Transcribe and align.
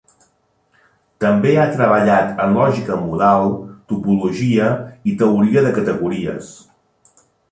També 1.23 1.51
ha 1.57 1.65
treballat 1.73 2.41
en 2.45 2.55
lògica 2.61 2.97
modal, 3.03 3.45
topologia 3.93 4.71
i 5.11 5.15
teoria 5.23 5.65
de 5.67 5.75
categories. 5.79 6.51